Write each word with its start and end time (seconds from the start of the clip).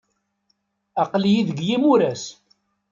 Aql-iyi 1.03 1.41
deg 1.49 1.59
yimuras. 1.67 2.23